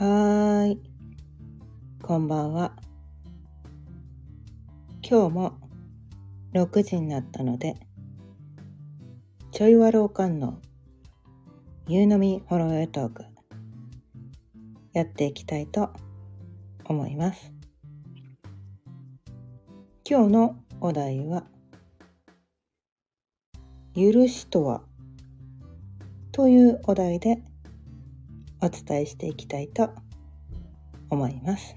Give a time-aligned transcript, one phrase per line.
[0.00, 0.80] はーい。
[2.02, 2.72] こんばんは。
[5.06, 5.58] 今日も
[6.54, 7.74] 6時になったので、
[9.52, 10.58] ちょいわろうかんの
[11.86, 13.24] 夕飲みほろよいトーク、
[14.94, 15.90] やっていきたいと
[16.86, 17.52] 思います。
[20.08, 21.44] 今日のお題は、
[23.94, 24.80] 許しとは？
[26.32, 27.42] というお題で
[28.62, 29.90] お伝えしていきたいと
[31.08, 31.74] 思います。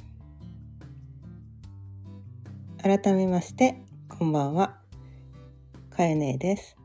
[2.81, 4.77] 改めまして、こんばんは。
[5.89, 6.75] かえねえです。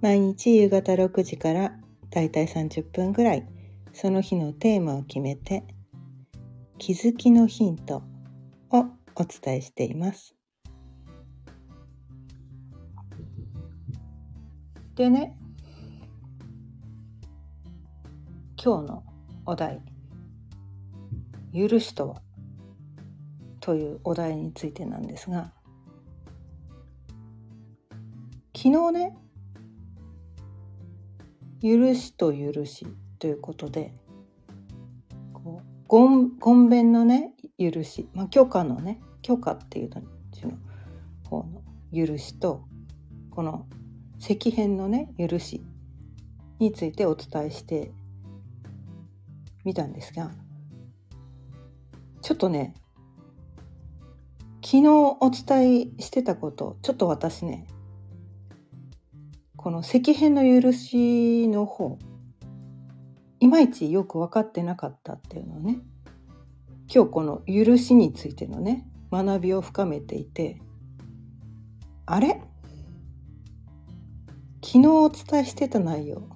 [0.00, 1.72] 毎日夕方6時から
[2.10, 3.46] だいたい30分ぐらい、
[3.92, 5.64] その日のテーマを決めて、
[6.78, 8.02] 気づきのヒント
[8.70, 8.84] を
[9.16, 10.36] お伝えしています。
[14.94, 15.37] でね、
[18.60, 19.04] 今日の
[19.46, 19.80] お題
[21.54, 22.22] 「許しとは?」
[23.60, 25.52] というお題についてなんですが
[28.56, 29.16] 昨日ね
[31.62, 32.88] 「許しと許し」
[33.20, 33.94] ということで
[35.32, 40.02] こうごんごんべんのね許し、まあ、許可のね許可っていうの
[41.30, 41.62] 方の
[41.94, 42.64] 許しと
[43.30, 43.68] この
[44.18, 45.64] 石片のね許し
[46.58, 47.92] についてお伝えして
[49.68, 50.30] 見たんですが
[52.22, 52.72] ちょっとね
[54.64, 57.66] 昨日お伝えしてたことちょっと私ね
[59.56, 61.98] この石片の許しの方
[63.40, 65.80] いまいちよく分かってなかったっていうのをね
[66.92, 70.62] 今日この許しについてのね学びを深めていて
[72.06, 72.40] あれ？
[74.64, 76.26] 昨日お伝えしてた内容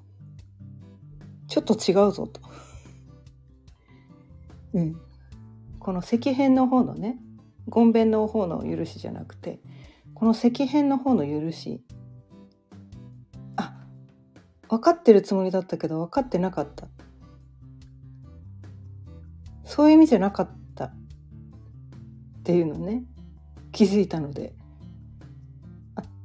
[1.49, 2.43] ちょっと違うぞと。
[4.75, 4.97] うん、
[5.79, 7.19] この石片の方のね
[7.69, 9.61] ごんべんの方の許しじゃなくて
[10.15, 11.83] この石片の方の許し
[13.57, 13.75] あ
[14.69, 16.89] 分かってるつもりだったけど分かってなかった。
[19.65, 20.93] そういう意味じゃなかったっ
[22.45, 23.05] ていうのね
[23.73, 24.55] 気づいたので。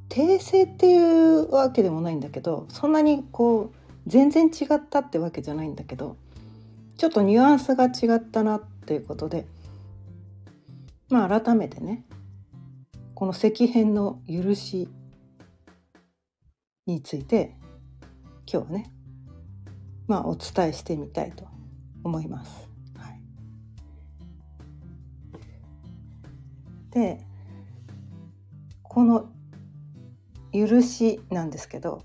[0.10, 3.76] 訂正っていうわけでもないんだけどそんなにこう
[4.08, 6.18] 全然違ったってわけじゃないんだけど
[6.98, 9.46] ちょっとニュアンスが違ったなっていうことで。
[11.10, 12.06] まあ改めてね。
[13.14, 14.90] この石片の許し
[16.86, 17.56] について
[18.52, 18.92] 今日はね
[20.08, 21.46] まあお伝えしてみたいと
[22.04, 22.70] 思います。
[22.96, 23.22] はい、
[26.92, 27.26] で
[28.84, 29.32] この
[30.54, 32.04] 許しなんですけど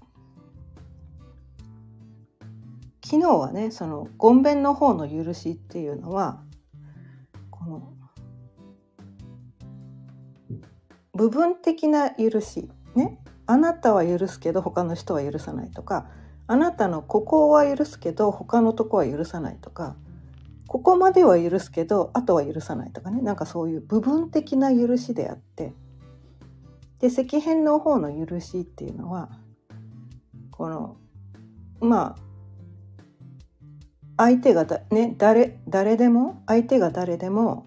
[3.12, 6.40] 昨日はねそのごんべんの方の許しっていうのは
[7.50, 7.92] この
[11.12, 13.18] 部分的な許しね。
[13.44, 16.06] あなたは許すけど他の人は許さないとか
[16.46, 19.94] あなたのここは許すけど他のとこは許さないとか
[20.66, 23.20] ここまでは許すけどあとは許さないとかね。
[23.20, 25.74] なんかそういう部分的な許しであって。
[26.98, 29.28] で石片の方の許しっていうのは
[30.50, 30.96] この
[31.78, 32.31] まあ
[34.22, 37.66] 相手がだ、ね、誰誰でも相手が誰でも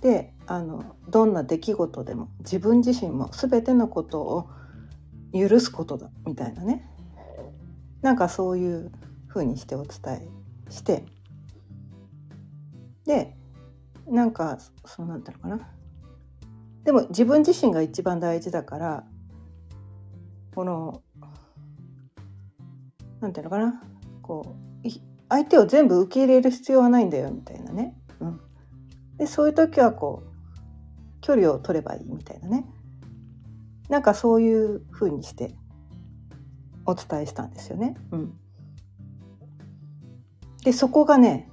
[0.00, 4.48] であのどんな出来事でも自分自身も全てのことを
[5.34, 6.88] 許すことだみたいなね。
[8.00, 8.90] なんかそういう
[9.26, 10.30] ふうにしてお伝
[10.68, 11.04] えして
[13.04, 13.36] で
[14.06, 15.68] なんかそうなんていうのかな。
[16.84, 19.04] でも自分自身が一番大事だから
[20.54, 21.02] この
[23.20, 23.82] なんていうのかな。
[24.28, 24.88] こう
[25.30, 28.40] 相手を全部受け入れる必要はないんだよみたいなね、うん、
[29.16, 32.64] でそういう時はこう距離を取ればいいみたいなね。
[33.88, 35.54] なんかそういう風にして
[36.84, 37.96] お伝えしたんですよね。
[38.12, 38.38] うん、
[40.62, 41.50] でそこがね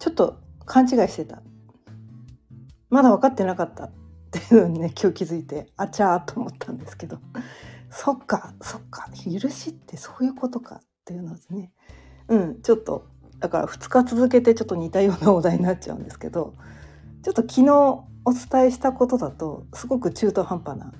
[0.00, 1.42] ちょっと勘違いしてた。
[2.90, 3.84] まだ分かってなかった。
[3.84, 3.90] っ
[4.32, 7.18] ていうのにね今日気づいてあちゃーと思ったんですけど。
[7.90, 9.08] そっかそっか。
[9.24, 10.80] 許しってそういうことか。
[11.02, 11.72] っていうのですね
[12.28, 13.06] うんちょっと
[13.40, 16.54] だから2日続けてちょっと似たようなお題になっちゃうんですけど
[17.22, 17.70] ちょっと昨日
[18.24, 20.92] お伝えしたことだとすごく中途半端な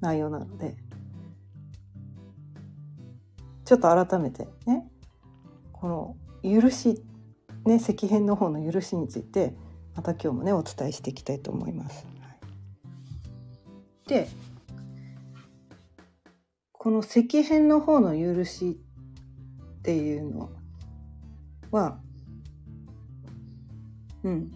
[0.00, 0.74] 内容なので
[3.66, 4.88] ちょっと改めてね
[5.72, 7.02] この許し
[7.66, 9.54] ね石片の方の許しについて
[9.94, 12.06] また今日もねお伝えしていきたいと思います。
[14.06, 14.28] で
[16.72, 18.80] この石片の方の許し
[19.86, 20.50] っていうの
[21.70, 22.00] は。
[24.24, 24.50] うん。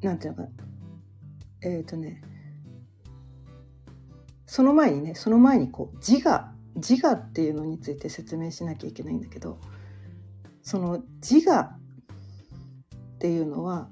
[0.00, 0.50] なんていうのか
[1.60, 2.22] えっ、ー、とね。
[4.46, 9.58] その前にねその前にこう自我自我っていうのについて説明しなきゃいけないんだけど
[10.62, 13.88] その自我っていうのは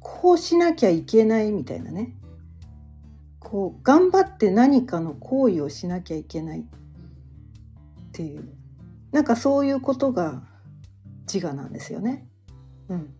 [0.00, 2.16] こうしなきゃいけないみたいなね。
[3.48, 6.64] こう頑張って何かの行為をしなきゃいけないっ
[8.10, 8.48] ていう
[9.12, 10.42] なんかそういうことが
[11.32, 12.26] 自我なんですよね。
[12.88, 13.14] うん、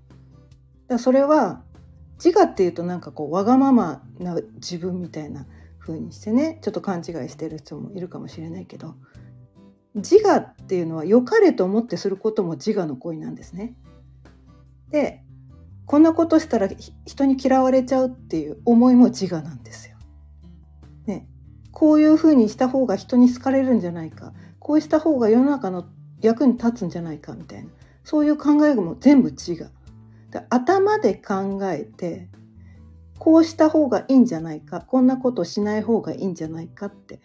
[0.89, 1.63] だそれは
[2.23, 5.47] 自我っていうとなんかこうわがままな自分みたいな
[5.79, 8.97] 風にしてねちょっと勘違いしてる人もいるかもしれないけど
[9.95, 13.77] 自我っていうのは良かれと思ってすることも自我の行為なんですね。
[14.91, 15.23] で
[15.87, 16.69] こんなことしたら
[17.07, 19.96] 人に嫌われちゃうっていう思いも自我なんですよ。
[21.77, 25.85] こういうふうにした方が人に好かれるんじゃないかこうした方が世の中の
[26.23, 27.69] 役に立つんじゃないかみたいな
[28.03, 29.71] そういう考えも全部自我。
[30.49, 32.31] 頭で考えて
[33.19, 37.21] こうした方がいいんじゃないかこんなことしない方がいいんじゃないかって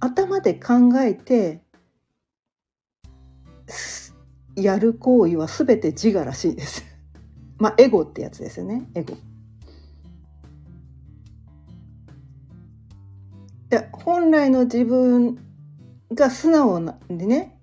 [0.00, 1.62] 頭で考えて
[4.54, 6.84] やる行為は全て自我らしいです。
[7.56, 9.16] まあエゴってやつですよねエゴ。
[14.04, 15.38] 本来の自分
[16.12, 17.58] が素直なでね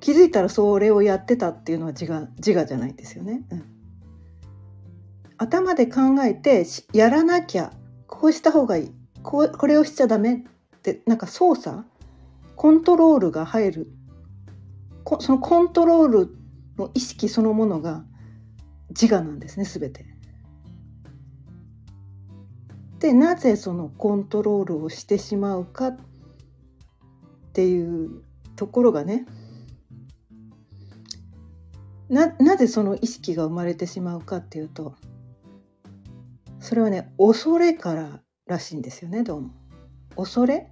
[0.00, 3.42] 気づいたらそれをやってたっていうのは自我自我じゃないですよね。
[3.50, 3.64] うん、
[5.38, 7.72] 頭で考えてやらなきゃ
[8.06, 11.84] こうした方がいいここれをしちゃダメってなんか操作
[12.56, 13.92] コントロールが入る
[15.20, 16.36] そのコントロール
[16.78, 18.02] の意識そのものが
[18.88, 20.04] 自我なんですね全て。
[23.00, 25.98] でなぜそのコントロールをしてしまうかっ
[27.54, 28.22] ていう
[28.56, 29.26] ところがね
[32.10, 34.94] ななぜその意識が生まれてしまうかっていうと
[36.58, 39.50] それはね恐れかららしいんですよねどうも。
[40.16, 40.70] 恐れ？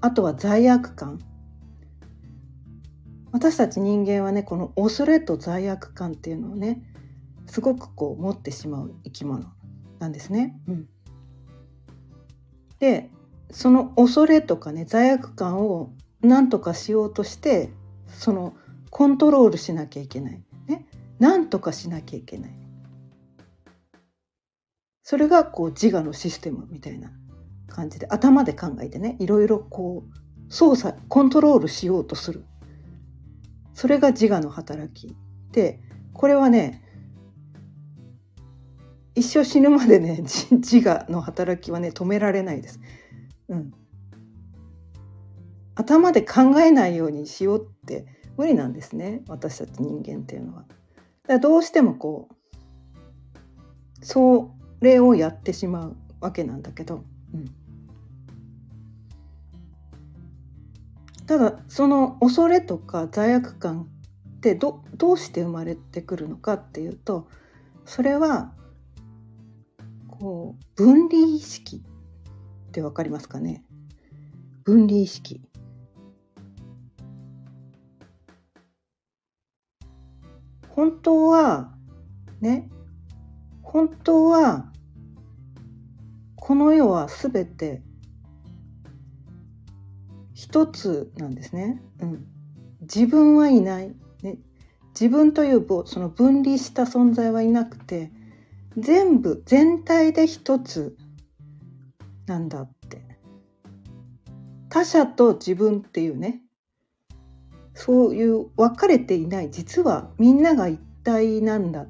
[0.00, 1.20] あとは罪悪感
[3.30, 6.82] 私たち人間はねこの恐れと罪悪感っていうのをね
[7.46, 9.44] すごくこう持ってしまう生き物
[10.00, 10.60] なんですね。
[10.66, 10.88] うん、
[12.82, 13.10] で
[13.52, 17.70] その恐れとかね罪悪感を何とかしようとして
[18.08, 18.54] その
[18.90, 20.42] コントロールしなきゃいけない。
[20.66, 20.84] ね、
[21.20, 22.50] 何とかしなきゃいけない。
[25.04, 27.12] それがこう自我のシステムみたいな
[27.68, 32.44] 感じで頭で考えてねいろいろこう操作コントロールしようとする
[33.74, 35.14] それが自我の働き
[35.52, 35.80] で
[36.12, 36.82] これはね
[39.14, 42.80] 一生死ぬまでね 自我の働きはね止められないです。
[43.48, 43.72] うん、
[45.74, 48.06] 頭で考えないようにしようって
[48.36, 50.62] 無理なんですね私たち人間っていうのは。
[50.62, 50.72] だか
[51.28, 57.04] らどうしてもこうそれをやってしまうわけなんだけど、
[57.34, 57.44] うん、
[61.26, 63.82] ただその恐れとか罪悪感
[64.38, 67.28] ってどどうして生まれてくるのかっていうと
[67.84, 68.52] それは
[70.22, 71.82] こう分離意識
[72.68, 73.64] って分かりますかね？
[74.62, 75.40] 分離意識。
[80.68, 81.74] 本当は
[82.40, 82.70] ね
[83.62, 84.70] 本当は
[86.36, 87.82] この世は全て
[90.34, 91.82] 一つなんですね。
[91.98, 92.26] うん、
[92.82, 94.38] 自分はいない、ね、
[94.94, 98.12] 自分というその分離した存在はいなくて
[98.76, 100.96] 全部全体で一つ
[102.26, 103.02] なんだって。
[104.68, 106.40] 他者と自分っていうね。
[107.74, 109.50] そういう分かれていない。
[109.50, 111.86] 実はみんなが一体なんだ。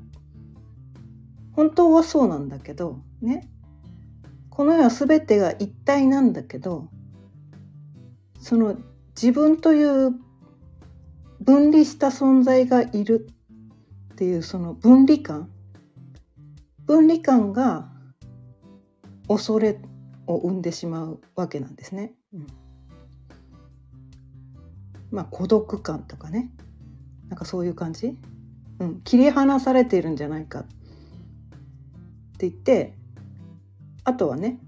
[1.52, 3.48] 本当はそうなんだけどね。
[4.54, 6.90] この世は全てが一体なんだけど
[8.38, 8.76] その
[9.16, 10.10] 自分という
[11.40, 13.28] 分離した存在がいる
[14.12, 15.48] っていうその分離感
[16.86, 17.90] 分離感が
[19.28, 19.78] 恐れ
[20.26, 22.14] を生んでしまうわけなんですね。
[22.32, 22.46] うん、
[25.10, 26.50] まあ孤独感とかね
[27.28, 28.16] なんかそういう感じ、
[28.78, 30.64] うん、切り離されているんじゃないかっ
[32.38, 32.94] て言って
[34.04, 34.58] あとはね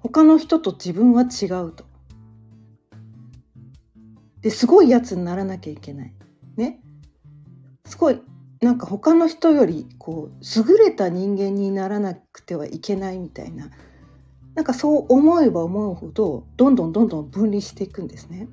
[0.00, 1.84] 他の人と自分は違うと。
[4.40, 6.14] ですごいやつにならなきゃいけない。
[6.56, 6.80] ね。
[7.84, 8.20] すごい
[8.60, 13.70] なんか他の人よりこう優れた人間にならなくてはいけないみたいな
[14.54, 18.48] なんかそう思えば思うほどどんどんどんどん分離していくんですね。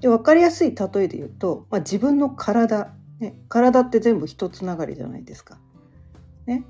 [0.00, 5.58] で分かりやすい例えで言うと、まあ、自分の体、ね、体って全部一つながりじゃないですか。
[6.46, 6.64] ね、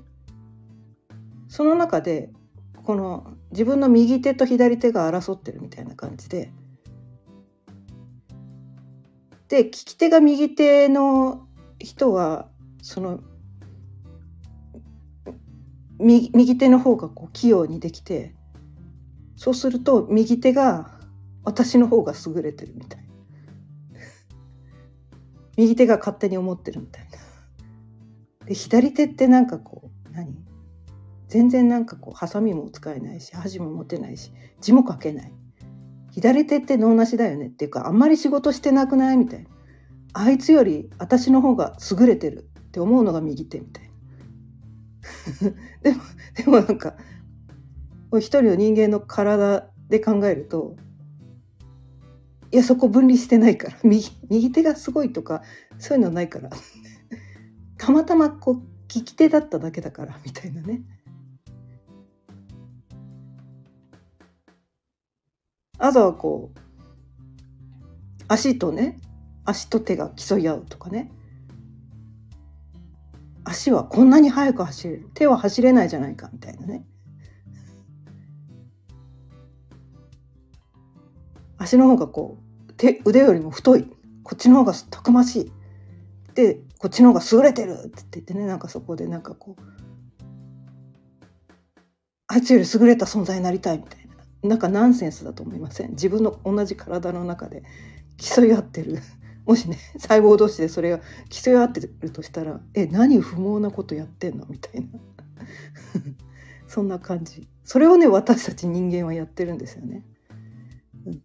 [1.47, 2.31] その中で
[2.83, 6.51] この自分の右手と左手が争ってるみたいな感じで
[9.49, 11.47] で利き手が右手の
[11.79, 12.47] 人は
[12.81, 13.19] その
[15.99, 18.35] 右右手の方がこう器用にできて
[19.35, 20.91] そうすると右手が
[21.43, 23.07] 私の方が優れてるみたいな。
[25.55, 27.11] 右手が勝手に思ってるみたいな。
[28.45, 30.35] で左手ってなんかこう何？
[31.29, 35.33] 全然なんかこうハサミも使えないし箸も持てないし字も書けない。
[36.17, 39.49] 左手って脳なしだよねっていうかあんまり仕事してなくないみたいな。
[40.13, 43.83] あいつより私の方が優れてるって思うのが右手みたい
[45.43, 45.51] な。
[45.83, 46.01] でも
[46.33, 46.95] でもなんか
[48.13, 50.75] 一人の人間の体で考えると
[52.51, 55.43] いやそこ分離してないから右右手がすごいとか
[55.77, 56.49] そういうのないから。
[57.77, 60.81] たまたまこう利き手だっただけだからみたいなね。
[65.79, 66.59] あとはこう
[68.27, 68.99] 足とね
[69.45, 71.11] 足と手が競い合うとかね。
[73.45, 75.09] 足はこんなに速く走れる。
[75.13, 76.85] 手は走れないじゃないかみたいなね。
[81.57, 82.37] 足の方がこ
[82.69, 83.85] う手腕よりも太い。
[84.23, 85.51] こっちの方がたくましい。
[86.33, 88.45] でこっちの方が優れてるって言ってね。
[88.45, 89.61] なんかそこでなんかこう
[92.27, 94.06] あいつより優れた存在になりたいみたいな。
[94.47, 95.91] なんかナンセンスだと思いません？
[95.91, 97.63] 自分の同じ体の中で
[98.17, 98.99] 競い合ってる。
[99.45, 100.99] もしね細胞同士でそれが
[101.29, 104.45] 競い合ってるとしたらえ何不毛なことやってんの？
[104.49, 104.87] みたいな。
[106.67, 107.47] そんな感じ。
[107.63, 110.05] それをね私たち人間はやってるんですよね。
[111.05, 111.21] うん、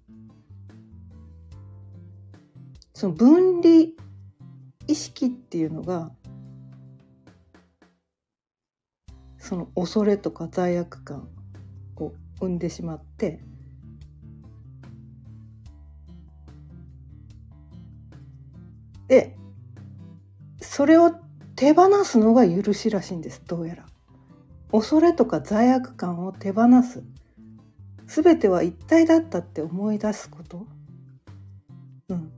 [2.95, 3.87] その分離
[4.87, 6.13] 意識っていうのが
[9.39, 11.29] その恐れとか罪悪感
[12.45, 13.41] を生んでしまって
[19.09, 19.37] で
[20.61, 21.13] それを
[21.55, 23.87] 手放すのが許しらしいんですどうやら。
[24.73, 27.05] 恐れとか罪悪感を手放す。
[28.07, 30.67] 全ては一体だったって思い出すこと。
[32.09, 32.33] うん。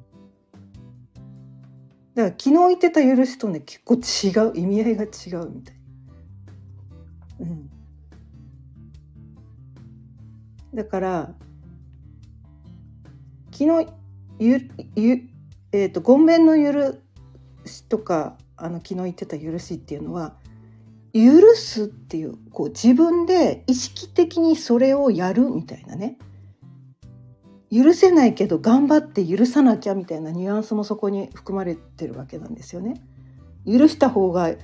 [2.15, 4.53] だから昨日言ってた許しとね結構違う。
[4.57, 5.07] 意味合いが違
[5.43, 5.77] うみたい。
[7.41, 7.71] うん。
[10.75, 11.35] だから
[13.53, 13.89] 昨日
[14.39, 15.29] ゆゆ
[15.73, 16.99] えーと、と言弁の許
[17.65, 20.37] しとかあの昨日言ってた許しっていうのは
[21.13, 26.19] 許すっていうこう自分で意識的にそれをやるみたいなね
[27.73, 33.03] 許せないけど頑張って許さなきゃみたいなニュアンスもそこに含まれてるわけなんですよね。
[33.67, 34.59] 許した方がい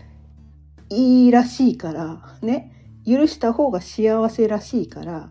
[0.91, 2.73] いらしいからね
[3.07, 5.31] 許した方が幸せらしいから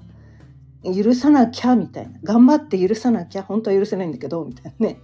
[0.84, 2.20] 許さなきゃみたいな。
[2.24, 5.00] 頑張って許さなきゃ本当は許せないんだけどみたいなね。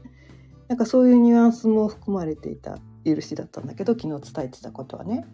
[0.67, 5.25] なんかそういうニュアンスも含まれていた許しだったんだけど昨日伝えてたことはね。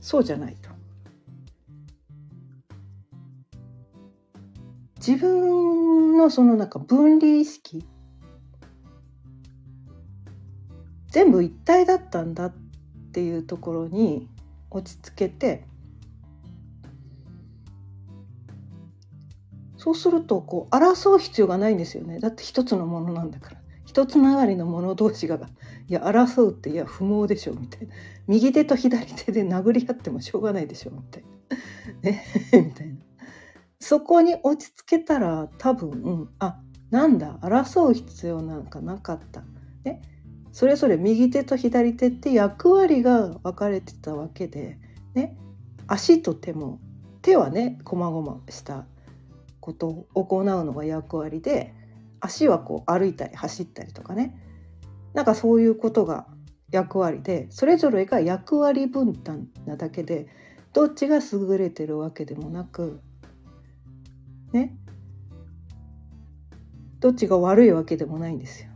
[0.00, 0.70] そうじゃないと。
[4.96, 7.84] 自分のそのなんか分離意識
[11.08, 12.54] 全部一体だったんだっ
[13.12, 14.28] ていうところに
[14.70, 15.66] 落ち着けて
[19.84, 22.18] そうするとこう争う必要がないんですよね。
[22.18, 23.60] だって一つのものなんだから。
[23.84, 27.94] 一つながりの者同士がいや争うっていや不毛でしょみたいな。
[28.26, 31.28] 右手と左手で殴り合ってもしょうがないでしょみたいな。
[32.00, 32.24] ね。
[32.64, 32.94] みたいな。
[33.78, 36.58] そこに落ち着けたら多分、うん、あ
[36.90, 37.38] なんだ。
[37.42, 39.44] 争う必要なんかなかった。
[39.84, 40.00] ね、
[40.50, 44.78] それぞれ右手と左手って役割が分かれてたわけで、
[45.12, 45.36] ね、
[45.88, 46.80] 足と手も
[47.20, 48.86] 手はねこまごました
[49.64, 51.72] ことを行うのが役割で
[52.20, 54.36] 足はこう歩いたり走ったりとかね
[55.14, 56.26] なんかそういうことが
[56.70, 60.26] 役割でそれぞれが役割分担なだけで
[60.74, 63.00] どっちが優れてるわけでもなく
[64.52, 64.76] ね
[67.00, 68.70] どっちが悪いわけでもないんですよ。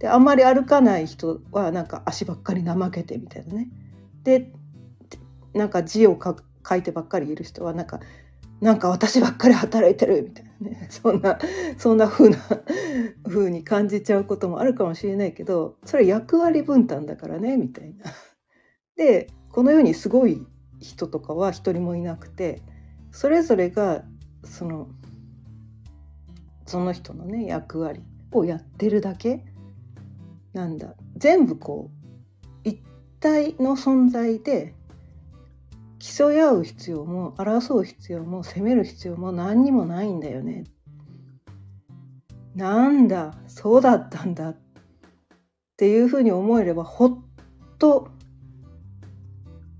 [0.00, 3.68] であんまり歩かない人はなんか足ばっかり怠けてみたいなね。
[4.24, 4.52] で
[5.54, 8.00] なんか字を書いてばっかりいる人はなんか
[8.62, 11.36] なんか私ばっかり働いてるみたいなね そんな
[11.76, 12.38] そんな風な
[13.24, 18.04] 風に感じちゃうこともあるかもしれないけどそれ役割分担だからねみたいな。
[18.96, 20.46] でこの世にすごい
[20.78, 22.62] 人とかは一人もいなくて
[23.10, 24.04] それぞれが
[24.44, 24.88] その
[26.64, 28.00] その人のね役割
[28.30, 29.44] をやってるだけ
[30.52, 32.80] なんだ全部こう一
[33.18, 34.76] 体の存在で
[36.02, 40.64] 競い合う必要も争う必要も責める必要も何にもないんだよね。
[42.56, 44.56] なんだそうだったんだっ
[45.76, 47.18] ていうふうに思えればほっ
[47.78, 48.08] と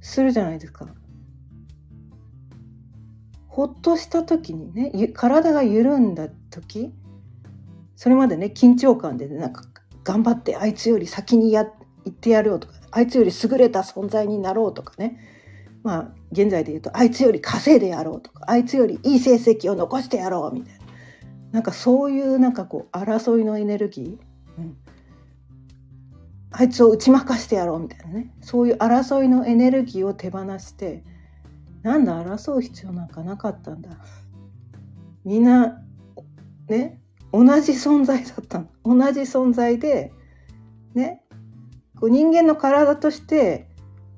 [0.00, 0.86] するじゃないですか。
[3.48, 6.94] ほっとした時にね体が緩んだ時
[7.96, 9.64] それまでね緊張感で、ね、なんか
[10.04, 11.64] 頑張ってあいつより先にや
[12.04, 15.31] 行ってやろうとかあいつより優れた存在になろうとかね
[15.82, 20.82] まあ現在で言うとあいつより稼いでやろうとかあいつよりいい成績を残してやろうみたいな。
[21.52, 24.18] なんかそういうなんかこう争いのエネルギー、
[24.58, 24.76] うん、
[26.50, 28.32] あいつを打ち負かしてやろうみたいなね。
[28.40, 31.04] そういう争いのエネルギーを手放して
[31.82, 33.90] なんだ争う必要なんかなかったんだ。
[35.24, 35.82] みんな
[36.68, 37.00] ね
[37.32, 40.12] 同じ存在だった同じ存在で
[40.94, 41.22] ね
[42.00, 43.68] こう人間の体として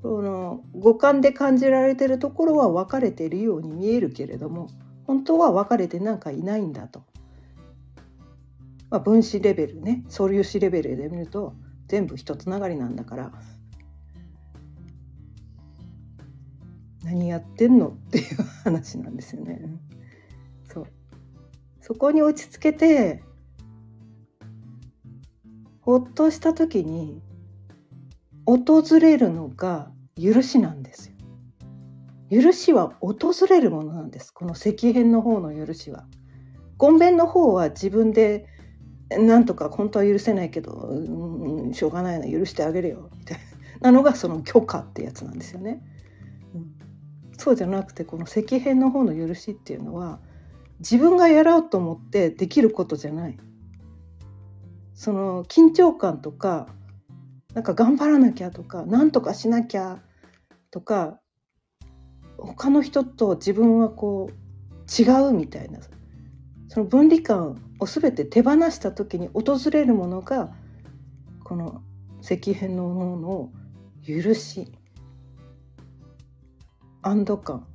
[0.04, 4.68] その五感で感じられてるところは分かれているように見えるけれども
[5.06, 7.02] 本当は分かれてなんかいないんだと。
[8.90, 11.54] まあ、分子レベルね素粒子レベルで見ると
[11.88, 13.32] 全部一つながりなんだから
[17.02, 19.58] 何やってんのっていう話なんですよね。
[20.70, 20.87] そう
[21.80, 23.25] そこに落ち着けて
[25.80, 27.23] ほっとした時に
[28.46, 31.10] 訪れるのが許しなんです
[32.30, 32.42] よ。
[32.42, 36.06] 許しは訪れるものなんですこの石片の方の許しは。
[36.78, 38.46] 権弁の方は自分で
[39.10, 43.38] なんとか本当は許せないけど、うん、しょうがないな許してあげるよみたい
[43.80, 45.80] なのがその許可ってやつなんですよね。
[46.54, 46.74] うん、
[47.36, 50.20] そうじゃなくてこの石片の方の許しっていうのは
[50.80, 53.38] 自分がやろうと思ってできることじゃない。
[54.94, 56.68] その緊張感とか
[57.55, 60.01] なんか頑張らなきゃとかなんとかしなきゃ
[60.71, 61.21] とか
[62.37, 65.79] 他の人と自分はこう違うみたいな
[66.69, 70.53] その分離感を全て手放した時に訪れるものが
[71.45, 71.83] この
[72.21, 73.53] 石片のものの
[74.07, 74.73] 許し
[77.03, 77.67] 安堵感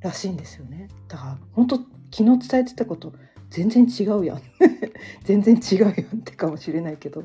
[0.00, 0.88] らしいんですよね。
[1.08, 1.88] だから本当昨
[2.38, 3.12] 日伝えてたこと
[3.50, 4.42] 全然違うやん。
[5.24, 7.24] 全然違うやんってかもしれないけど。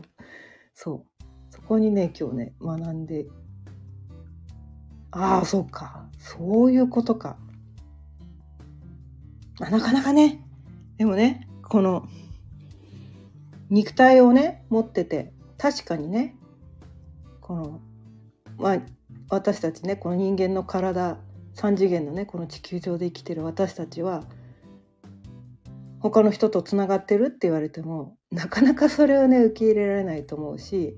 [0.73, 1.23] そう。
[1.49, 3.27] そこにね今日ね学んで。
[5.11, 6.09] ああそうか。
[6.17, 7.38] そういうことか。
[9.59, 10.45] なかなかね。
[10.97, 12.07] でもねこの
[13.69, 16.35] 肉体をね持ってて確かにね
[17.41, 17.81] この
[18.57, 18.81] まあ
[19.29, 21.17] 私たちねこの人間の体
[21.55, 24.23] 3次元のねこの地球上で生きてる私たちは
[26.05, 30.95] 他の人とつながってるって言われてもなかなかそれをね受け入れられないと思うし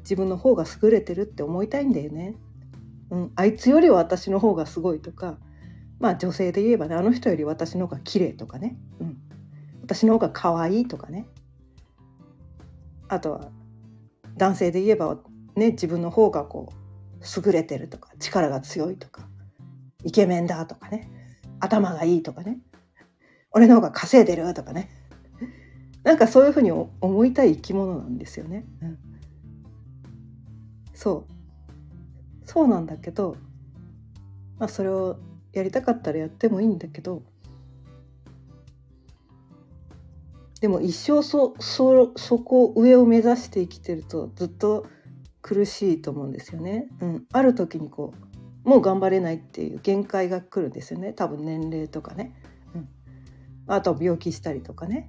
[0.00, 2.34] 自分の方が優れてるって思いたいんだよね。
[3.10, 5.38] うん、あいつよりは私の方がすごいとか
[6.00, 9.18] まあ女性で言えばねあの人より私の方が綺麗とかね、うん、
[9.82, 11.26] 私の方が可愛いとかね。
[13.06, 13.50] あとは
[14.36, 15.16] 男性で言えば
[15.54, 19.28] ね自分の方がこう優れてるとか力が強いとか
[20.04, 21.08] イケメンだとかね
[21.60, 22.58] 頭がいいとかね。
[23.52, 24.52] 俺の方が稼いでる？
[24.54, 24.88] とかね。
[26.02, 28.64] なんかそういうふうに思いたい生き物なんですよね。
[28.82, 28.98] うん、
[30.94, 31.32] そう。
[32.46, 33.36] そうなんだけど、
[34.58, 35.18] まあ、それを
[35.52, 37.22] やりたかったらやってもいいんだけど
[40.60, 44.86] でも一生そそそこ上を目指して生きてるとずっと
[45.42, 46.88] 苦しいと思うんですよね。
[47.00, 48.12] うん、ある時にこ
[48.64, 51.12] うもう頑張れないっていう限界が来るんですよね。
[51.12, 52.34] 多分年齢とかね、
[53.72, 55.08] あと病気したりとかね。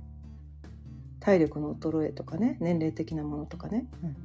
[1.19, 2.57] 体力の衰えとかね。
[2.59, 4.15] 年齢的なものとかね、うん、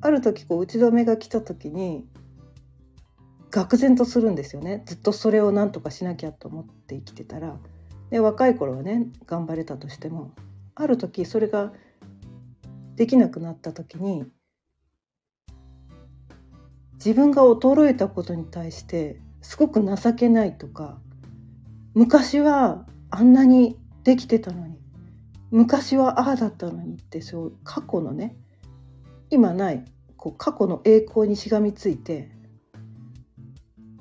[0.00, 2.06] ある時こう打ち止めが来た時に
[3.50, 4.82] 愕然とするんですよね。
[4.86, 7.56] ずっとそれを何とかしなきゃと思って生きてたら。
[8.10, 10.32] で若い頃はね頑張れたとしても
[10.74, 11.72] ある時それが
[12.96, 14.24] できなくなった時に
[16.94, 20.98] 自分が衰えたことに対してすごく情けないとか
[21.94, 24.76] 昔はあんなにできてたのに
[25.52, 28.36] 昔はああだったのにってそう過去のね
[29.30, 29.84] 今ない
[30.16, 32.28] こう過去の栄光にしがみついて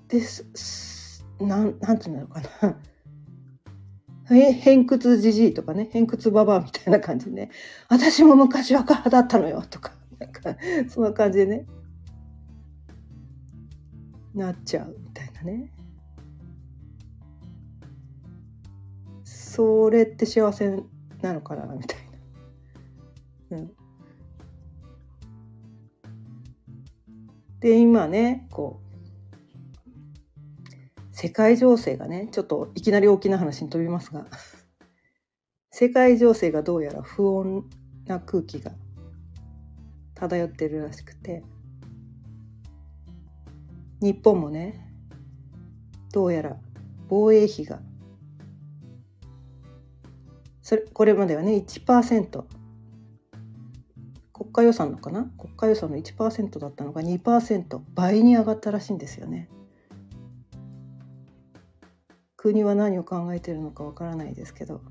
[0.08, 2.77] ですなんなんていうのかな。
[4.27, 7.51] 偏屈じじいとかね、偏屈ババアみたいな感じでね、
[7.89, 10.58] 私も昔は赤だったのよとか、なんか、
[10.89, 11.67] そんな感じでね、
[14.34, 15.04] なっちゃう。
[15.45, 15.71] ね。
[19.23, 20.84] それって幸せ
[21.21, 21.99] なのかなみたい
[23.49, 23.58] な。
[23.60, 23.71] うん。
[27.62, 28.86] で、今ね、こう、
[31.12, 34.25] 世界情勢がね、ちょっといきなり大きな話に飛びますが、
[35.71, 37.63] 世界情勢がどうやら不穏
[38.05, 38.71] な空気が
[40.15, 41.43] 漂ってるらしくて、
[44.01, 44.94] 日本もね、
[46.15, 46.56] どうやら
[47.10, 47.82] 防衛費が、
[50.62, 52.45] それ、これまではね、1%、
[54.32, 55.25] 国家予算のかな？
[55.38, 59.49] 国家予算の1%だったのが2%倍に上がったらしいんですよね。
[62.38, 64.82] 国は何を考えてるのかわからないですけど。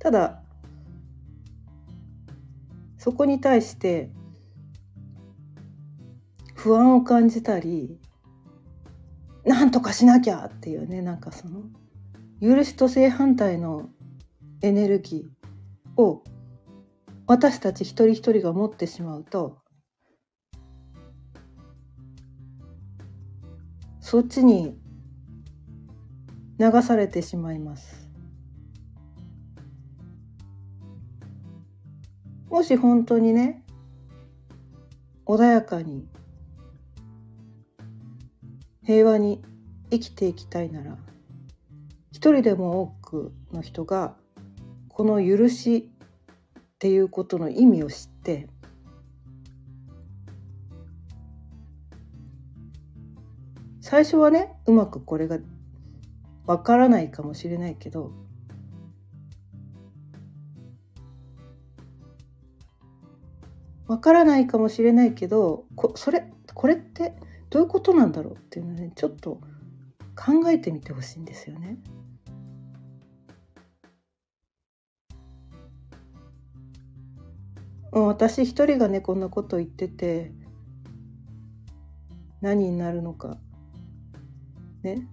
[0.00, 0.42] ただ
[2.98, 4.10] そこに対して
[6.62, 7.98] 不安を感じたり
[9.44, 11.62] なんとかしなきゃっていうねなんかその
[12.40, 13.88] 許しと正反対の
[14.60, 16.22] エネルギーを
[17.26, 19.58] 私たち一人一人が持ってしまうと
[23.98, 24.78] そっちに
[26.60, 28.08] 流されてしまいます。
[32.48, 33.64] もし本当にね
[35.26, 36.06] 穏やかに
[38.84, 39.42] 平和に
[39.90, 40.96] 生きていきたいなら
[42.10, 44.16] 一人でも多くの人が
[44.88, 45.90] この許し
[46.58, 48.48] っていうことの意味を知って
[53.80, 55.38] 最初はねうまくこれが
[56.46, 58.12] わからないかもしれないけど
[63.86, 67.14] わからないかもしれないけどこそれこれって
[67.52, 69.38] どういうことなんだろうっていうのねちょっと
[70.16, 71.76] 考えてみてほしいんですよね。
[77.92, 80.32] 私一人がねこんなこと言ってて
[82.40, 83.36] 何になるのか
[84.82, 85.06] ね。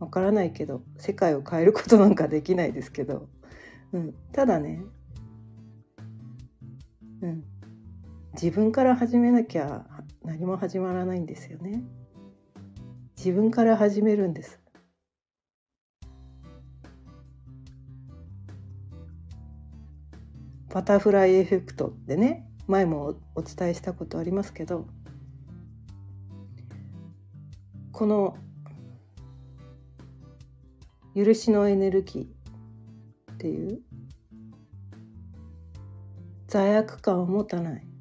[0.00, 3.28] わからないけど世界を変えることなんかできないですけど、
[3.92, 4.82] うん、ただね、
[7.22, 7.44] うん、
[8.32, 9.86] 自分から始めなきゃ
[10.24, 11.82] 何も始まらないんですよね。
[13.16, 14.64] 自分から始めるんです。
[20.74, 24.88] バタフライエフェクトってね前もお伝えしたことありますけど
[27.92, 28.36] この
[31.14, 33.82] 許しのエネルギーっていう
[36.48, 37.93] 罪悪感を持たない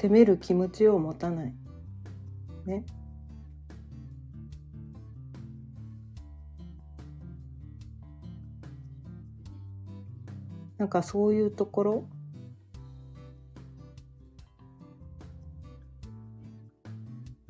[0.00, 1.52] 責める気持ちを持たない
[2.64, 2.86] ね
[10.78, 12.04] なんかそういうところ？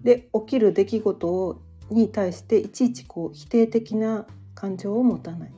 [0.01, 5.53] で起きる出来事に対していちいちこう否定的な感情を持たない。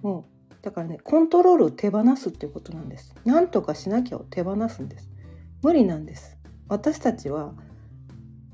[0.00, 3.14] もうだからねコントロールを手放すっていうことなんです。
[3.26, 5.10] 何とかしなきゃを手放すんです。
[5.64, 6.36] 無理なんです。
[6.68, 7.54] 私たちは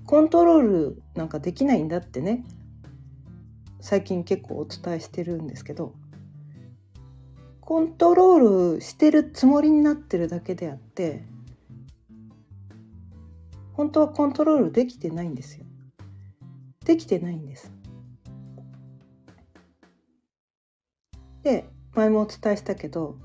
[0.06, 2.44] コントロールなんかできないんだってね
[3.80, 5.92] 最近結構お伝えしてるんですけど
[7.60, 11.24] コントロールしてるつもりになってるだけであって
[13.72, 15.64] 本当はコントロールできてないんですよ。
[16.84, 17.72] できてないんです。
[21.42, 23.16] で前もお伝えしたけど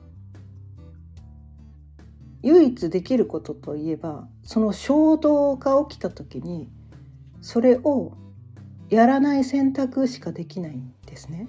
[2.46, 6.70] 唯一できることといえばその衝動が起きた時に
[7.42, 8.14] それを
[8.90, 11.48] やらない選択しかできないんですね。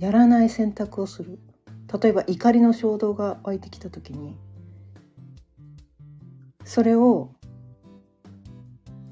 [0.00, 1.38] やらない選択をする
[2.00, 4.36] 例えば怒りの衝動が湧いてきた時に
[6.64, 7.30] それを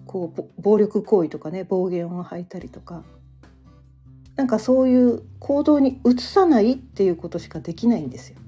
[0.04, 3.04] こう暴力行為とかね暴言を吐いたりとか
[4.34, 8.38] なんかそういう行動に移さないっていうことしかできないんですよ。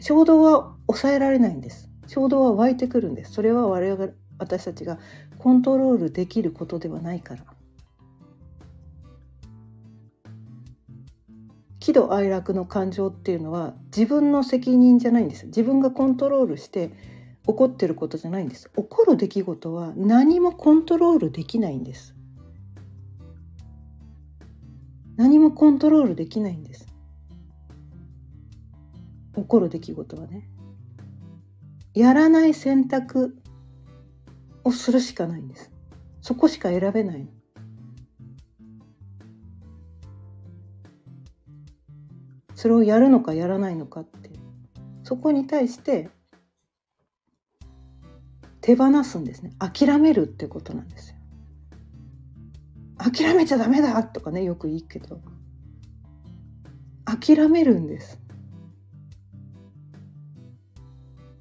[0.00, 1.88] 衝動は抑えられないんです。
[2.06, 3.32] 衝動は湧いてくるんです。
[3.32, 4.98] それは我々私たちが
[5.38, 7.44] コントロールできることではないから。
[11.84, 16.88] 喜怒哀楽の感情っていうのは自分の責任じゃないんです自分がコントロールして
[17.46, 22.14] 起こってることじゃないんです起こる出来事は何もコントロールできないんです
[25.16, 26.83] 何もコントロールできないんです
[29.36, 30.48] 起こる出来事はね。
[31.94, 33.36] やらない選択
[34.64, 35.70] をするしかないんです。
[36.20, 37.28] そこしか選べない
[42.54, 44.30] それをやるのかやらないのかって。
[45.02, 46.08] そこに対して
[48.62, 49.52] 手放すんですね。
[49.58, 51.16] 諦めるってことなんですよ。
[52.96, 55.20] 諦めちゃダメだとかねよく言うけど。
[57.04, 58.18] 諦めるんです。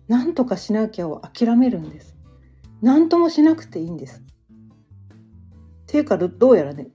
[0.07, 2.15] 何とかしなきゃを諦めるんです。
[2.81, 4.21] 何ともしなくていいんです。
[4.21, 6.87] っていうかどうやらね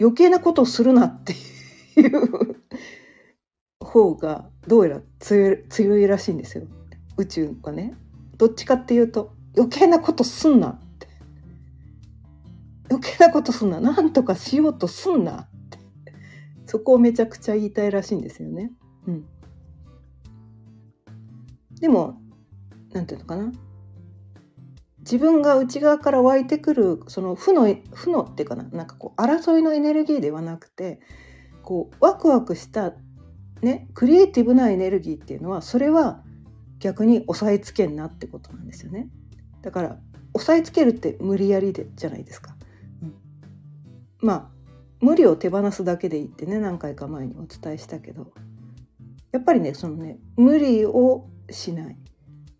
[0.00, 1.34] 余計なことをするなって
[2.00, 2.56] いう
[3.80, 6.66] 方がどうやら強いらしいんですよ。
[7.16, 7.94] 宇宙はね。
[8.36, 11.06] どっちかっていうと余計なことすんなって。
[12.90, 13.80] 余計なことすんな。
[13.80, 15.78] 何とかしようとすんなって。
[16.66, 18.72] そこをめちゃくちゃ言いたいらしいんですよね。
[19.06, 19.26] うん、
[21.84, 22.18] でも
[22.94, 23.52] 何て言うのかな
[25.00, 31.00] 自分が内側から湧いてくるその負の負のっていうかななんかこう争いのエネルギーではなくて
[31.62, 32.94] こうワクワクした
[33.60, 36.22] ねクリエイティブなエネルギーっていうのはそれは
[36.78, 39.10] 逆に押さえつけんなってことなんですよね。
[39.60, 39.98] だから
[40.32, 42.56] 押さえつけるって無理やりでじゃないですか。
[43.02, 43.14] うん、
[44.20, 44.50] まあ
[45.02, 48.32] 無理を手放すだけでいいってね何回か前にお伝えしたけど
[49.32, 51.96] やっぱりねそのね無理をしない。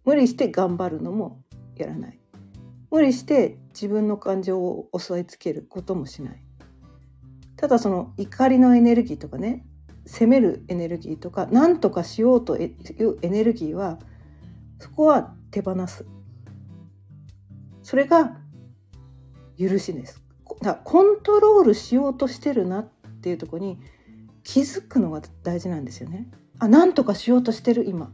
[0.05, 1.43] 無理して頑張るのも
[1.77, 2.19] やらない。
[2.91, 6.43] 無理して自分の感情を押さえつけることもしない。
[7.57, 9.65] ただその怒りのエネルギーとかね
[10.07, 13.99] 責めるエネルギーとか何とかしようというエネルギーは
[14.79, 16.05] そこは手放す。
[17.83, 18.39] それが
[19.59, 20.23] 許しです。
[20.61, 22.89] だコントロールしようとしてるなっ
[23.23, 23.79] ていうとこに
[24.43, 26.29] 気づくのが大事なんですよね。
[26.59, 28.13] あ何とかしようとしてる今。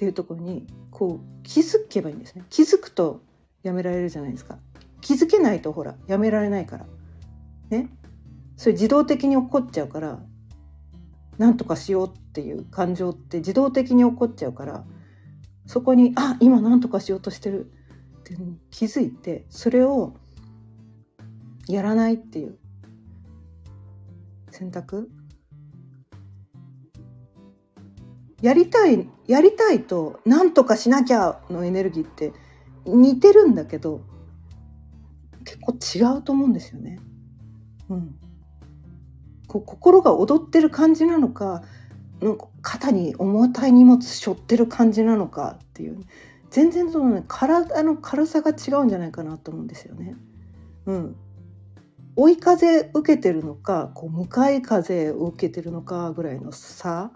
[0.00, 2.42] っていうところにこう気づけばいいんですね。
[2.48, 3.20] 気づくと
[3.62, 4.56] やめられるじゃないですか。
[5.02, 6.86] 気づけないとほらやめられないから。
[7.68, 7.90] ね。
[8.56, 10.18] それ自動的に起こっちゃうから
[11.36, 14.86] 何とかしようっていう感情って自動的に起こっちゃうから
[15.66, 17.70] そこにあ今何とかしようとしてる。
[18.20, 18.36] って
[18.70, 20.14] 気づいてそれを
[21.68, 22.56] やらないっていう
[24.50, 25.10] 選択
[28.42, 32.32] やりたいやりたいと何とかしなきゃのエネルギーって
[32.86, 34.02] 似てるんだけど
[35.44, 36.98] 結構違うと思うんですよね。
[37.88, 38.14] うん、
[39.46, 41.62] こう心が踊ってる感じなのか
[42.20, 46.00] なんか肩に重たい荷物背負ってる感じなのかっていう
[46.50, 50.14] 全然そのね体の軽さが違うんじゃないかなと思うんですよね。
[50.86, 51.16] うん、
[52.16, 57.10] 追い風受けてるのかこう向かい風を受けてるのかぐらいの差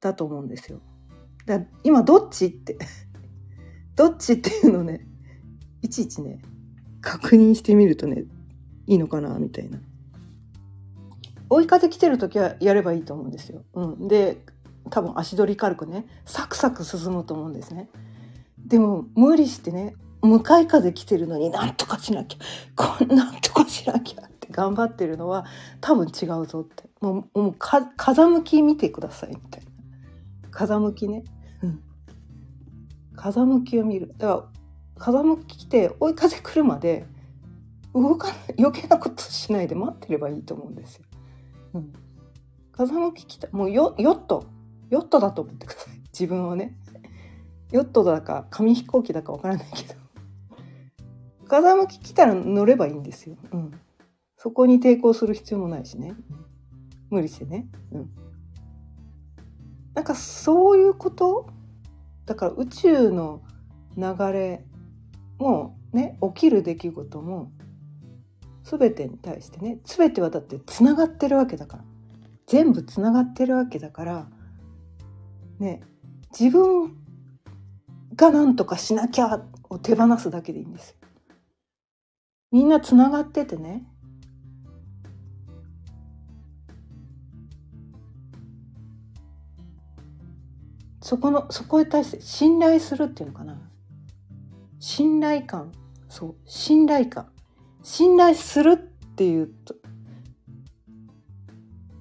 [0.00, 0.80] だと思うんですよ。
[1.46, 2.78] だ今どっちって
[3.96, 5.06] どっちっていうのね
[5.82, 6.40] いちいちね
[7.00, 8.24] 確認してみるとね
[8.86, 9.78] いいのかなみたいな。
[11.50, 13.62] 追い風来てる時はやればいいと思うんですよ。
[13.74, 14.38] うん、で
[14.90, 17.88] 多分足取り軽くねサクサク進むと思うんですね。
[18.58, 22.38] でも無理してね向かい風来てるのになんとかしなきゃ
[22.98, 25.46] こんなんとかしなきゃって頑張ってるのは
[25.80, 29.67] 多分違うぞってもうもう風向き見てくださいみたいな
[30.58, 31.22] 風向きね、
[31.62, 31.80] うん、
[33.14, 34.12] 風向きを見る。
[34.18, 34.44] だから
[34.98, 37.06] 風向き来て追い風来るまで
[37.94, 41.04] 動かない余計なことしないで待ってればいいと思うんですよ。
[41.74, 41.92] うん、
[42.72, 44.48] 風向き来たもうヨヨット。
[44.90, 46.00] ヨットだと思ってください。
[46.12, 46.76] 自分をね。
[47.70, 49.94] ヨットだか紙飛行機だかわからないけど。
[51.46, 53.80] 風向き来たら乗ればいいんですよ、うん、
[54.36, 56.14] そこに抵抗する必要もないしね、
[57.08, 58.10] 無理してね、うん、
[59.98, 61.48] なんかそういうこと？
[62.24, 63.42] だから宇宙の
[63.96, 64.64] 流れ
[65.38, 67.50] もね起きる出来事も
[68.62, 71.84] 全てに対してね全てはだってつながってるわけだから
[72.46, 74.28] 全部つながってるわけだから
[75.58, 75.80] ね
[76.30, 76.96] 自分
[78.14, 80.96] が何とかしなきゃを手放すだけでいいんですよ。
[82.52, 83.84] みんなつながっててね
[91.08, 93.58] そこのそこに対して信頼するっていうのかな。
[94.78, 95.72] 信頼感。
[96.10, 96.34] そう。
[96.44, 97.30] 信頼感。
[97.82, 98.76] 信頼するっ
[99.14, 99.74] ていうと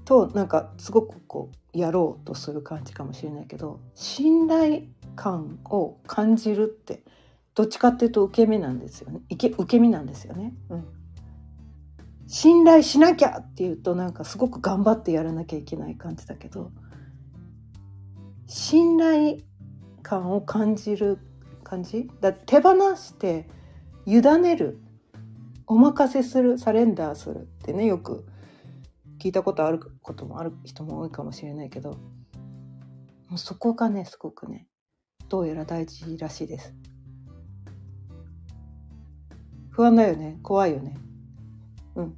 [0.03, 4.81] となんかすごくこうやろうとする感じかもしれないけど信頼
[5.15, 7.01] 感を感じるって
[7.55, 9.21] どっちかっていうと受け身なんですよね。
[9.29, 10.53] 受け身なんですよね。
[10.67, 10.85] うん。
[12.27, 16.73] 信頼しなきゃっていうとなんかすごく頑張ってやらなきゃいけない感じだけど
[18.47, 19.37] 信頼
[20.01, 21.19] 感を感じる
[21.63, 22.09] 感じ？
[22.21, 23.47] だ手放して
[24.05, 24.79] 委ねる。
[25.67, 28.25] お任せするサレンダーするってねよく
[29.19, 31.91] 聞いたことあることもある人も多いかもしれないけど。
[33.27, 34.67] もうそこがねすごくね
[35.27, 36.73] どうやら大事らしいです。
[39.69, 40.39] 不安だよね。
[40.41, 40.95] 怖いよね。
[41.95, 42.17] うん。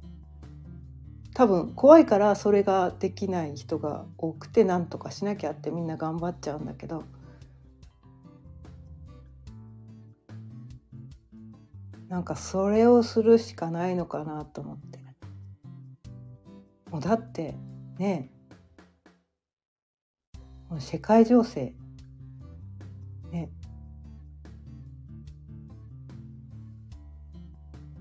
[1.40, 7.02] 多分怖いからそれができない人が多くて何とかしなきゃってみんな頑張っちゃうんだけど。
[12.10, 14.98] なんかそれをするしかないのかなと思って。
[16.90, 17.54] もうだって
[17.98, 18.30] ね
[20.78, 21.72] 世界情勢。
[23.30, 23.48] ね。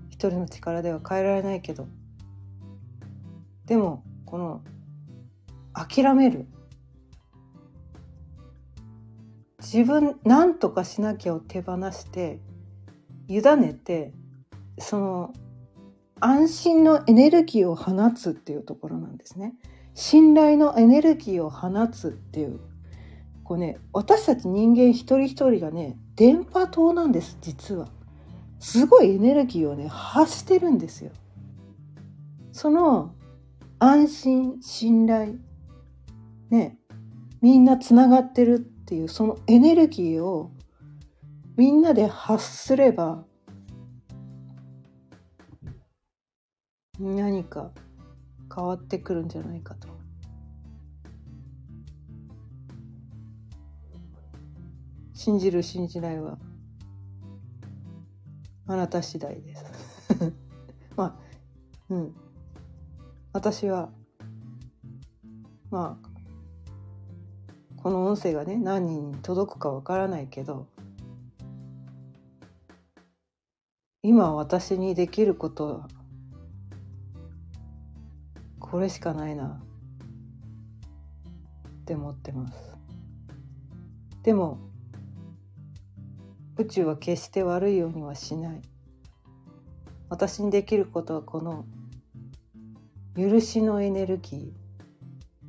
[0.10, 1.88] 一人の力では変えられないけど。
[3.70, 4.62] でもこの
[5.74, 6.48] 諦める
[9.60, 12.40] 自分何とかしなきゃを手放して
[13.28, 14.12] 委ねて
[14.80, 15.34] その
[16.20, 19.54] 安心のエネルギーを放つっていうところなんですね。
[19.94, 22.60] 信頼のエネルギーを放つっていう
[23.44, 27.88] こうね私たち人間一人一人がね電波塔なんです実は。
[28.58, 31.12] すごいエネルギーをね発してるんですよ。
[32.52, 33.14] その
[33.80, 35.36] 安心信頼
[36.50, 36.78] ね
[37.42, 40.52] みんなつながってるっていうそのエネルギーを
[41.56, 43.24] みんなで発すれば
[47.00, 47.72] 何か
[48.54, 49.88] 変わってくるんじゃないかと。
[55.14, 56.38] 信じる信じないは
[58.68, 59.66] あなた次第です。
[60.96, 61.16] まあ
[61.90, 62.29] うん
[63.32, 63.90] 私は
[65.70, 66.10] まあ
[67.78, 70.68] この音声がね何人に届くかわからないけど
[74.02, 75.88] 今私にできることは
[78.60, 79.60] これしかないなっ
[81.86, 82.54] て思ってます。
[84.24, 84.60] でも
[86.58, 88.62] 宇宙は決して悪いようにはしない。
[90.10, 91.66] 私にできることはこの
[93.20, 94.54] 許しのエネルギ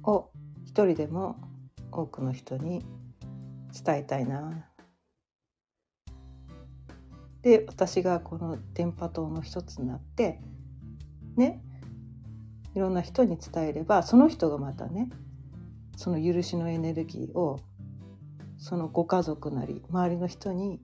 [0.03, 0.33] ーを
[0.65, 1.37] 一人でも
[1.93, 2.85] 多くの人に
[3.85, 4.67] 伝えたいな。
[7.43, 10.41] で私がこの電波塔の一つになって
[11.37, 11.63] ね
[12.75, 15.09] いろんな人に伝えればその人がまたね
[15.97, 17.61] その許しのエネルギーを
[18.59, 20.81] そのご家族なり周りの人に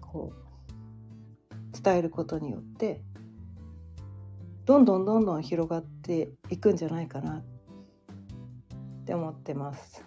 [0.00, 3.00] こう伝えることによって
[4.68, 7.42] どんどんどんどん広がっていくんじゃないかなっ
[9.06, 10.04] て思ってます。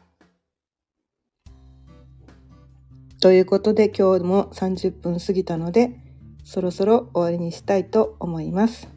[3.19, 6.00] ということで今日も30分過ぎたので
[6.43, 8.88] そろそろ終わりにしたいと思います。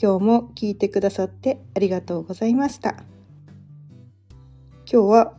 [0.00, 3.02] 今日も聞いてくださってありがとうございました。
[4.88, 5.34] 今日は、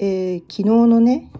[0.00, 1.30] えー、昨日のね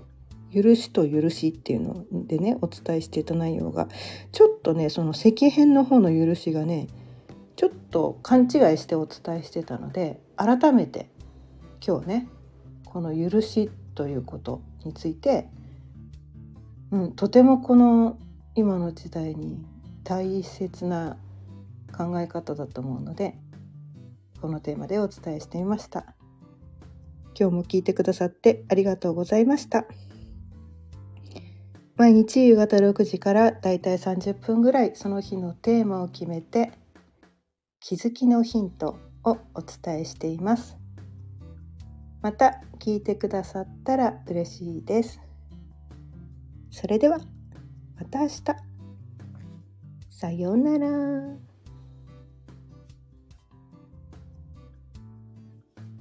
[0.54, 3.88] 許しと許しっていうのでねお伝えしていた内容が
[4.32, 6.88] ちょっとねその石編の方の許しがね
[7.56, 11.08] ちょっと勘違いしてお伝えしてたので改めて
[11.86, 12.28] 今日ね
[12.84, 15.48] この許しということについて、
[16.90, 18.18] うん、とてもこの
[18.54, 19.64] 今の時代に
[20.04, 21.16] 大切な
[21.96, 23.34] 考え方だと思うので
[24.40, 26.14] このテーマでお伝えしてみました。
[27.38, 29.86] 今日も聞いてくださってありがとうございました。
[31.96, 36.72] 毎日夕方6時からだいたい30分ぐらいその日のテーマを決めて
[37.80, 40.82] 気づきのヒントをお伝えしています
[42.22, 45.20] また聞いてくださったら嬉しいです。
[46.70, 47.18] それでは
[47.98, 48.42] また明日。
[50.08, 51.51] さようなら。